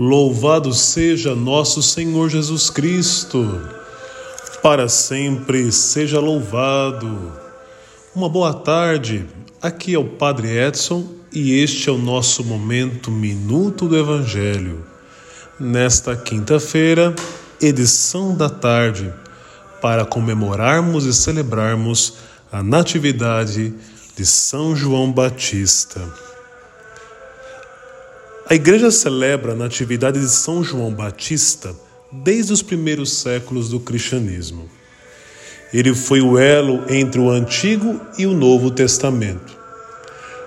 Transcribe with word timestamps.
Louvado 0.00 0.72
seja 0.72 1.34
nosso 1.34 1.82
Senhor 1.82 2.28
Jesus 2.28 2.70
Cristo, 2.70 3.60
para 4.62 4.88
sempre 4.88 5.72
seja 5.72 6.20
louvado. 6.20 7.32
Uma 8.14 8.28
boa 8.28 8.54
tarde, 8.54 9.26
aqui 9.60 9.94
é 9.94 9.98
o 9.98 10.04
Padre 10.04 10.56
Edson 10.56 11.04
e 11.32 11.58
este 11.58 11.88
é 11.88 11.92
o 11.92 11.98
nosso 11.98 12.44
momento 12.44 13.10
Minuto 13.10 13.88
do 13.88 13.98
Evangelho. 13.98 14.86
Nesta 15.58 16.14
quinta-feira, 16.14 17.12
edição 17.60 18.36
da 18.36 18.48
tarde, 18.48 19.12
para 19.82 20.04
comemorarmos 20.04 21.06
e 21.06 21.12
celebrarmos 21.12 22.18
a 22.52 22.62
Natividade 22.62 23.74
de 24.16 24.24
São 24.24 24.76
João 24.76 25.10
Batista. 25.10 26.00
A 28.50 28.54
igreja 28.54 28.90
celebra 28.90 29.52
a 29.52 29.54
Natividade 29.54 30.18
de 30.18 30.30
São 30.30 30.64
João 30.64 30.90
Batista 30.90 31.76
desde 32.10 32.50
os 32.50 32.62
primeiros 32.62 33.12
séculos 33.18 33.68
do 33.68 33.78
cristianismo. 33.78 34.70
Ele 35.70 35.94
foi 35.94 36.22
o 36.22 36.38
elo 36.38 36.82
entre 36.88 37.20
o 37.20 37.28
Antigo 37.28 38.00
e 38.16 38.24
o 38.24 38.32
Novo 38.32 38.70
Testamento. 38.70 39.54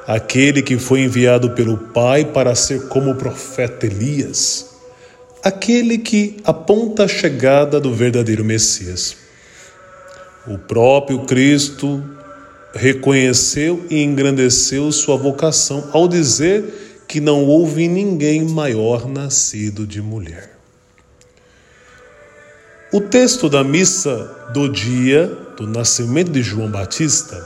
Aquele 0.07 0.63
que 0.63 0.79
foi 0.79 1.01
enviado 1.01 1.51
pelo 1.51 1.77
Pai 1.77 2.25
para 2.25 2.55
ser 2.55 2.87
como 2.87 3.11
o 3.11 3.15
profeta 3.15 3.85
Elias. 3.85 4.71
Aquele 5.43 5.99
que 5.99 6.37
aponta 6.43 7.03
a 7.03 7.07
chegada 7.07 7.79
do 7.79 7.93
verdadeiro 7.93 8.43
Messias. 8.43 9.15
O 10.47 10.57
próprio 10.57 11.19
Cristo 11.25 12.03
reconheceu 12.73 13.85
e 13.91 14.01
engrandeceu 14.01 14.91
sua 14.91 15.17
vocação 15.17 15.87
ao 15.93 16.07
dizer 16.07 16.90
que 17.11 17.19
não 17.19 17.43
houve 17.43 17.89
ninguém 17.89 18.45
maior 18.45 19.05
nascido 19.05 19.85
de 19.85 20.01
mulher. 20.01 20.57
O 22.93 23.01
texto 23.01 23.49
da 23.49 23.65
missa 23.65 24.49
do 24.53 24.69
dia 24.69 25.27
do 25.57 25.67
nascimento 25.67 26.31
de 26.31 26.41
João 26.41 26.71
Batista 26.71 27.45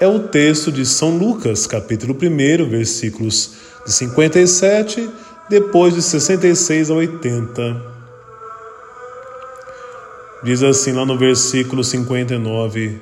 é 0.00 0.08
o 0.08 0.20
texto 0.20 0.72
de 0.72 0.86
São 0.86 1.18
Lucas, 1.18 1.66
capítulo 1.66 2.14
1, 2.14 2.66
versículos 2.70 3.50
de 3.84 3.92
57, 3.92 5.10
depois 5.50 5.94
de 5.94 6.00
66 6.00 6.90
a 6.90 6.94
80. 6.94 7.82
Diz 10.42 10.62
assim 10.62 10.92
lá 10.92 11.04
no 11.04 11.18
versículo 11.18 11.84
59: 11.84 12.98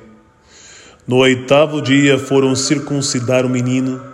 No 1.07 1.19
oitavo 1.19 1.81
dia 1.81 2.19
foram 2.19 2.53
circuncidar 2.53 3.45
o 3.45 3.49
menino 3.49 4.13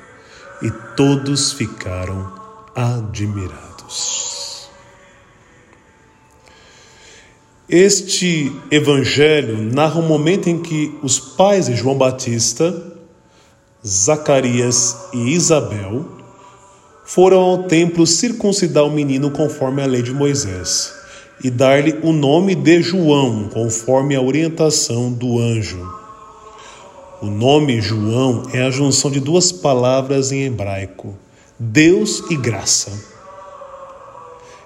e 0.61 0.69
todos 0.95 1.53
ficaram 1.53 2.31
admirados. 2.75 4.69
Este 7.67 8.51
evangelho 8.69 9.57
narra 9.57 9.99
o 9.99 10.03
momento 10.03 10.49
em 10.49 10.61
que 10.61 10.93
os 11.01 11.19
pais 11.19 11.67
de 11.67 11.75
João 11.75 11.97
Batista, 11.97 12.97
Zacarias 13.85 14.97
e 15.13 15.33
Isabel, 15.33 16.05
foram 17.05 17.39
ao 17.39 17.63
templo 17.63 18.05
circuncidar 18.05 18.83
o 18.83 18.91
menino 18.91 19.31
conforme 19.31 19.81
a 19.81 19.85
lei 19.85 20.01
de 20.01 20.13
Moisés 20.13 20.93
e 21.43 21.49
dar-lhe 21.49 21.97
o 22.03 22.11
nome 22.11 22.55
de 22.55 22.81
João, 22.81 23.49
conforme 23.49 24.15
a 24.15 24.21
orientação 24.21 25.11
do 25.11 25.39
anjo. 25.39 26.00
O 27.21 27.27
nome 27.27 27.79
João 27.79 28.49
é 28.51 28.63
a 28.63 28.71
junção 28.71 29.11
de 29.11 29.19
duas 29.19 29.51
palavras 29.51 30.31
em 30.31 30.45
hebraico: 30.45 31.15
Deus 31.59 32.23
e 32.31 32.35
graça. 32.35 32.91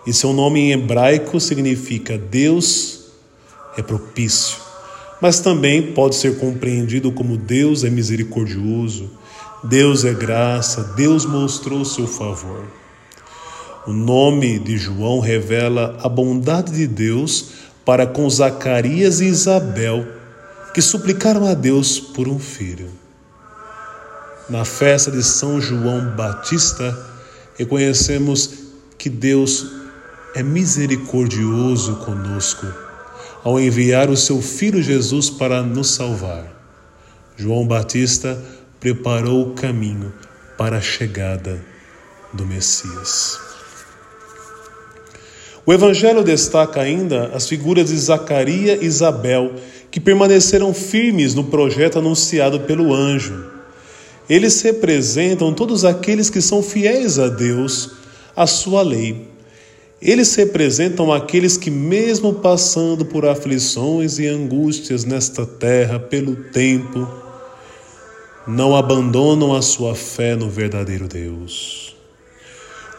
E 0.07 0.13
seu 0.13 0.31
nome 0.31 0.61
em 0.61 0.71
hebraico 0.71 1.37
significa 1.37 2.17
Deus 2.17 3.07
é 3.75 3.81
propício, 3.81 4.55
mas 5.19 5.41
também 5.41 5.91
pode 5.91 6.15
ser 6.15 6.37
compreendido 6.37 7.11
como 7.11 7.35
Deus 7.35 7.83
é 7.83 7.89
misericordioso, 7.89 9.11
Deus 9.61 10.05
é 10.05 10.13
graça, 10.13 10.93
Deus 10.95 11.25
mostrou 11.25 11.83
seu 11.83 12.07
favor. 12.07 12.63
O 13.85 13.91
nome 13.91 14.59
de 14.59 14.77
João 14.77 15.19
revela 15.19 15.97
a 16.01 16.07
bondade 16.07 16.71
de 16.71 16.87
Deus 16.87 17.49
para 17.83 18.07
com 18.07 18.29
Zacarias 18.29 19.19
e 19.19 19.25
Isabel 19.25 20.14
que 20.75 20.81
suplicaram 20.81 21.47
a 21.47 21.53
Deus 21.53 22.01
por 22.01 22.27
um 22.27 22.37
filho. 22.37 22.91
Na 24.49 24.65
festa 24.65 25.09
de 25.09 25.23
São 25.23 25.61
João 25.61 26.13
Batista, 26.17 26.93
reconhecemos 27.57 28.49
que 28.97 29.09
Deus 29.09 29.67
é 30.35 30.43
misericordioso 30.43 31.95
conosco 32.03 32.67
ao 33.41 33.57
enviar 33.57 34.09
o 34.09 34.17
seu 34.17 34.41
filho 34.41 34.83
Jesus 34.83 35.29
para 35.29 35.63
nos 35.63 35.91
salvar. 35.91 36.43
João 37.37 37.65
Batista 37.65 38.37
preparou 38.77 39.47
o 39.47 39.53
caminho 39.53 40.11
para 40.57 40.79
a 40.79 40.81
chegada 40.81 41.57
do 42.33 42.45
Messias. 42.45 43.54
O 45.65 45.73
Evangelho 45.73 46.23
destaca 46.23 46.79
ainda 46.79 47.31
as 47.33 47.47
figuras 47.49 47.89
de 47.89 47.97
Zacarias 47.97 48.79
e 48.81 48.85
Isabel, 48.85 49.53
que 49.89 49.99
permaneceram 49.99 50.73
firmes 50.73 51.33
no 51.33 51.45
projeto 51.45 51.97
anunciado 51.97 52.59
pelo 52.61 52.93
anjo. 52.93 53.45
Eles 54.29 54.61
representam 54.61 55.53
todos 55.53 55.83
aqueles 55.83 56.29
que 56.29 56.41
são 56.41 56.61
fiéis 56.61 57.17
a 57.17 57.29
Deus, 57.29 57.91
a 58.35 58.45
sua 58.45 58.83
lei. 58.83 59.27
Eles 59.99 60.35
representam 60.35 61.11
aqueles 61.11 61.57
que, 61.57 61.71
mesmo 61.71 62.33
passando 62.33 63.05
por 63.05 63.25
aflições 63.25 64.19
e 64.19 64.27
angústias 64.27 65.03
nesta 65.03 65.45
terra 65.47 65.99
pelo 65.99 66.35
tempo, 66.35 67.07
não 68.47 68.75
abandonam 68.75 69.55
a 69.55 69.63
sua 69.63 69.95
fé 69.95 70.35
no 70.35 70.47
verdadeiro 70.47 71.07
Deus. 71.07 71.84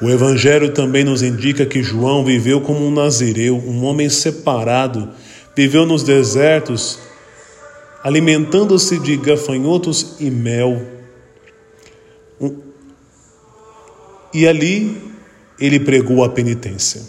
O 0.00 0.10
Evangelho 0.10 0.72
também 0.72 1.04
nos 1.04 1.22
indica 1.22 1.64
que 1.64 1.82
João 1.82 2.24
viveu 2.24 2.60
como 2.60 2.86
um 2.86 2.90
nazireu, 2.90 3.56
um 3.56 3.84
homem 3.84 4.08
separado 4.08 5.08
Viveu 5.56 5.86
nos 5.86 6.02
desertos, 6.02 6.98
alimentando-se 8.04 8.98
de 8.98 9.16
gafanhotos 9.16 10.16
e 10.20 10.30
mel. 10.30 10.86
E 14.34 14.46
ali 14.46 15.00
ele 15.58 15.80
pregou 15.80 16.22
a 16.22 16.28
penitência. 16.28 17.00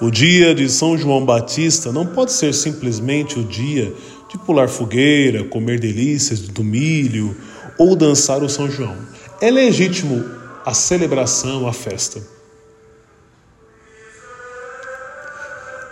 O 0.00 0.10
dia 0.10 0.52
de 0.56 0.68
São 0.68 0.98
João 0.98 1.24
Batista 1.24 1.92
não 1.92 2.04
pode 2.04 2.32
ser 2.32 2.52
simplesmente 2.52 3.38
o 3.38 3.44
dia 3.44 3.94
de 4.28 4.36
pular 4.38 4.68
fogueira, 4.68 5.44
comer 5.44 5.78
delícias 5.78 6.40
do 6.40 6.64
milho 6.64 7.36
ou 7.78 7.94
dançar 7.94 8.42
o 8.42 8.48
São 8.48 8.68
João. 8.68 8.96
É 9.40 9.52
legítimo 9.52 10.24
a 10.64 10.72
celebração, 10.72 11.68
a 11.68 11.72
festa. 11.72 12.22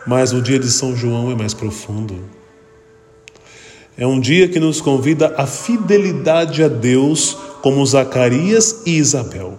Mas 0.07 0.33
o 0.33 0.41
dia 0.41 0.59
de 0.59 0.71
São 0.71 0.97
João 0.97 1.31
é 1.31 1.35
mais 1.35 1.55
profundo. 1.55 2.19
É 3.97 4.07
um 4.07 4.19
dia 4.19 4.49
que 4.49 4.59
nos 4.59 4.81
convida 4.81 5.35
à 5.37 5.47
fidelidade 5.47 6.65
a 6.65 6.69
Deus, 6.69 7.37
como 7.61 7.85
Zacarias 7.85 8.83
e 8.87 8.97
Isabel. 8.97 9.59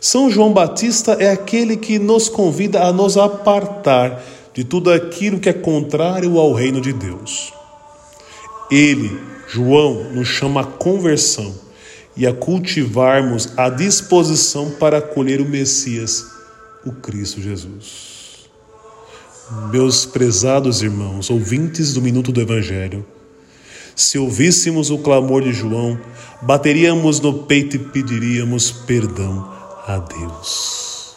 São 0.00 0.30
João 0.30 0.52
Batista 0.52 1.12
é 1.18 1.30
aquele 1.30 1.76
que 1.76 1.98
nos 1.98 2.28
convida 2.28 2.82
a 2.84 2.92
nos 2.92 3.16
apartar 3.16 4.22
de 4.54 4.64
tudo 4.64 4.90
aquilo 4.90 5.40
que 5.40 5.48
é 5.48 5.52
contrário 5.52 6.38
ao 6.38 6.52
reino 6.52 6.80
de 6.80 6.92
Deus. 6.92 7.52
Ele, 8.70 9.20
João, 9.48 10.04
nos 10.12 10.28
chama 10.28 10.62
à 10.62 10.64
conversão 10.64 11.54
e 12.16 12.26
a 12.26 12.32
cultivarmos 12.32 13.56
a 13.56 13.68
disposição 13.68 14.70
para 14.72 14.98
acolher 14.98 15.40
o 15.40 15.48
Messias, 15.48 16.26
o 16.84 16.92
Cristo 16.92 17.40
Jesus. 17.40 18.48
Meus 19.70 20.06
prezados 20.06 20.82
irmãos, 20.82 21.30
ouvintes 21.30 21.92
do 21.92 22.02
Minuto 22.02 22.32
do 22.32 22.40
Evangelho, 22.40 23.04
se 23.94 24.18
ouvíssemos 24.18 24.90
o 24.90 24.98
clamor 24.98 25.42
de 25.42 25.52
João, 25.52 25.98
bateríamos 26.40 27.20
no 27.20 27.44
peito 27.44 27.76
e 27.76 27.78
pediríamos 27.78 28.70
perdão 28.70 29.52
a 29.86 29.98
Deus. 29.98 31.14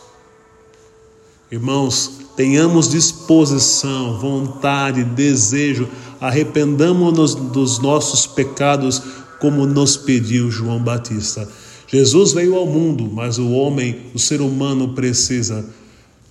Irmãos, 1.51 2.19
tenhamos 2.35 2.89
disposição, 2.89 4.19
vontade, 4.19 5.03
desejo, 5.03 5.87
arrependamos-nos 6.19 7.35
dos 7.35 7.79
nossos 7.79 8.27
pecados, 8.27 9.01
como 9.45 9.67
nos 9.67 9.95
pediu 9.95 10.49
João 10.49 10.83
Batista. 10.83 11.47
Jesus 11.87 12.33
veio 12.33 12.55
ao 12.55 12.65
mundo, 12.65 13.07
mas 13.13 13.37
o 13.37 13.51
homem, 13.51 14.09
o 14.11 14.17
ser 14.17 14.41
humano, 14.41 14.95
precisa 14.95 15.63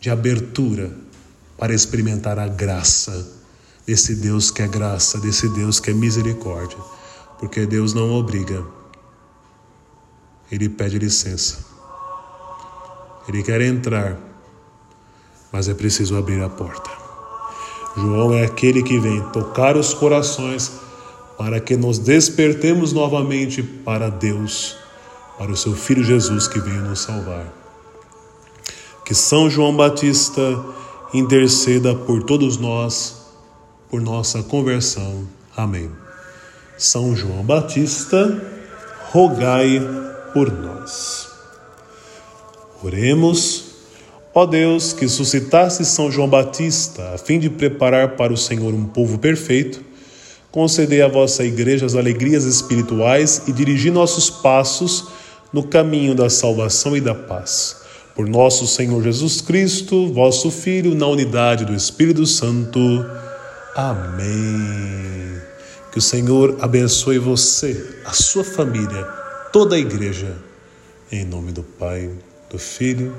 de 0.00 0.10
abertura 0.10 0.90
para 1.56 1.72
experimentar 1.72 2.40
a 2.40 2.48
graça 2.48 3.24
desse 3.86 4.16
Deus 4.16 4.50
que 4.50 4.62
é 4.62 4.66
graça, 4.66 5.20
desse 5.20 5.48
Deus 5.50 5.78
que 5.78 5.92
é 5.92 5.94
misericórdia. 5.94 6.76
Porque 7.38 7.64
Deus 7.66 7.94
não 7.94 8.10
obriga, 8.14 8.64
Ele 10.50 10.68
pede 10.68 10.98
licença. 10.98 11.64
Ele 13.28 13.44
quer 13.44 13.60
entrar, 13.60 14.18
mas 15.52 15.68
é 15.68 15.74
preciso 15.74 16.16
abrir 16.16 16.42
a 16.42 16.48
porta. 16.48 16.90
João 17.96 18.34
é 18.34 18.44
aquele 18.44 18.82
que 18.82 18.98
vem 18.98 19.20
tocar 19.28 19.76
os 19.76 19.94
corações 19.94 20.82
para 21.36 21.60
que 21.60 21.76
nos 21.76 21.98
despertemos 21.98 22.92
novamente 22.92 23.62
para 23.62 24.08
Deus, 24.08 24.76
para 25.38 25.50
o 25.50 25.56
seu 25.56 25.74
Filho 25.74 26.04
Jesus 26.04 26.46
que 26.46 26.60
veio 26.60 26.82
nos 26.82 27.00
salvar. 27.00 27.52
Que 29.04 29.14
São 29.14 29.50
João 29.50 29.76
Batista 29.76 30.64
interceda 31.12 31.94
por 31.94 32.22
todos 32.22 32.56
nós, 32.56 33.26
por 33.90 34.00
nossa 34.00 34.42
conversão. 34.42 35.26
Amém. 35.56 35.90
São 36.76 37.14
João 37.14 37.42
Batista, 37.42 38.42
rogai 39.10 39.80
por 40.32 40.50
nós. 40.50 41.28
Oremos. 42.82 43.74
Ó 44.34 44.44
Deus, 44.44 44.92
que 44.92 45.06
suscitaste 45.06 45.84
São 45.84 46.10
João 46.10 46.28
Batista 46.28 47.14
a 47.14 47.18
fim 47.18 47.38
de 47.38 47.48
preparar 47.48 48.16
para 48.16 48.32
o 48.32 48.36
Senhor 48.36 48.74
um 48.74 48.84
povo 48.84 49.16
perfeito, 49.16 49.80
concedei 50.54 51.02
à 51.02 51.08
vossa 51.08 51.42
igreja 51.42 51.84
as 51.84 51.96
alegrias 51.96 52.44
espirituais 52.44 53.42
e 53.48 53.52
dirigi 53.52 53.90
nossos 53.90 54.30
passos 54.30 55.08
no 55.52 55.64
caminho 55.64 56.14
da 56.14 56.30
salvação 56.30 56.96
e 56.96 57.00
da 57.00 57.12
paz. 57.12 57.82
Por 58.14 58.28
nosso 58.28 58.64
Senhor 58.64 59.02
Jesus 59.02 59.40
Cristo, 59.40 60.12
vosso 60.12 60.52
Filho, 60.52 60.94
na 60.94 61.08
unidade 61.08 61.64
do 61.64 61.74
Espírito 61.74 62.24
Santo. 62.24 62.78
Amém. 63.74 65.42
Que 65.90 65.98
o 65.98 66.02
Senhor 66.02 66.56
abençoe 66.60 67.18
você, 67.18 67.96
a 68.04 68.12
sua 68.12 68.44
família, 68.44 69.02
toda 69.52 69.74
a 69.74 69.78
igreja. 69.80 70.36
Em 71.10 71.24
nome 71.24 71.50
do 71.50 71.64
Pai, 71.64 72.08
do 72.48 72.60
Filho 72.60 73.12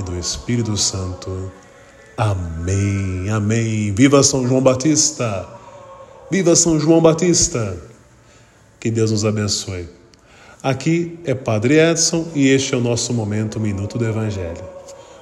e 0.00 0.02
do 0.02 0.18
Espírito 0.18 0.76
Santo. 0.76 1.52
Amém. 2.16 3.30
Amém. 3.30 3.92
Viva 3.92 4.20
São 4.24 4.48
João 4.48 4.60
Batista. 4.60 5.55
Viva 6.30 6.56
São 6.56 6.78
João 6.78 7.00
Batista. 7.00 7.76
Que 8.80 8.90
Deus 8.90 9.12
nos 9.12 9.24
abençoe. 9.24 9.88
Aqui 10.60 11.20
é 11.24 11.34
Padre 11.34 11.78
Edson 11.78 12.26
e 12.34 12.48
este 12.48 12.74
é 12.74 12.76
o 12.76 12.80
nosso 12.80 13.14
momento 13.14 13.60
Minuto 13.60 13.96
do 13.96 14.04
Evangelho. 14.04 14.64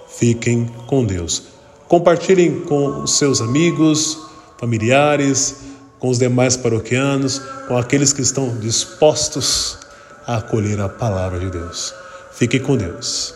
Fiquem 0.09 0.67
com 0.87 1.05
Deus. 1.05 1.43
Compartilhem 1.89 2.61
com 2.63 3.07
seus 3.07 3.43
amigos, 3.43 4.19
familiares, 4.59 5.57
com 5.99 6.09
os 6.09 6.19
demais 6.19 6.57
paroquianos, 6.57 7.39
com 7.69 7.77
aqueles 7.77 8.13
que 8.13 8.23
estão 8.23 8.59
dispostos 8.59 9.79
a 10.27 10.39
acolher 10.39 10.81
a 10.81 10.89
palavra 10.89 11.39
de 11.39 11.51
Deus. 11.51 11.93
Fiquem 12.33 12.61
com 12.61 12.79
Deus. 12.79 13.35